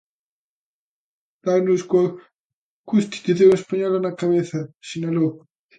"Dannos 1.45 1.81
coa 1.89 2.07
Constitución 2.89 3.51
española 3.59 3.97
na 4.01 4.17
cabeza", 4.21 4.59
sinalou. 4.89 5.31